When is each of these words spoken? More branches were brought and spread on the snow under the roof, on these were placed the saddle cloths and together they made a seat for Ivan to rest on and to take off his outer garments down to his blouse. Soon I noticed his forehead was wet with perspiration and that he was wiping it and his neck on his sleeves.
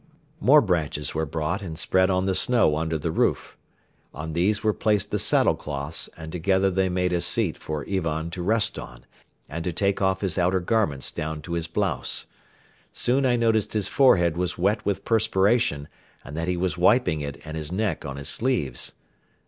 More 0.39 0.61
branches 0.61 1.13
were 1.13 1.27
brought 1.27 1.61
and 1.61 1.77
spread 1.77 2.09
on 2.09 2.25
the 2.25 2.33
snow 2.33 2.75
under 2.75 2.97
the 2.97 3.11
roof, 3.11 3.55
on 4.15 4.33
these 4.33 4.63
were 4.63 4.73
placed 4.73 5.11
the 5.11 5.19
saddle 5.19 5.53
cloths 5.53 6.09
and 6.17 6.31
together 6.31 6.71
they 6.71 6.89
made 6.89 7.13
a 7.13 7.21
seat 7.21 7.55
for 7.55 7.85
Ivan 7.87 8.31
to 8.31 8.41
rest 8.41 8.79
on 8.79 9.05
and 9.47 9.63
to 9.63 9.71
take 9.71 10.01
off 10.01 10.21
his 10.21 10.39
outer 10.39 10.59
garments 10.59 11.11
down 11.11 11.43
to 11.43 11.53
his 11.53 11.67
blouse. 11.67 12.25
Soon 12.91 13.27
I 13.27 13.35
noticed 13.35 13.73
his 13.73 13.87
forehead 13.89 14.37
was 14.37 14.57
wet 14.57 14.83
with 14.87 15.05
perspiration 15.05 15.87
and 16.25 16.35
that 16.35 16.47
he 16.47 16.57
was 16.57 16.79
wiping 16.79 17.21
it 17.21 17.39
and 17.45 17.55
his 17.55 17.71
neck 17.71 18.03
on 18.03 18.17
his 18.17 18.27
sleeves. 18.27 18.93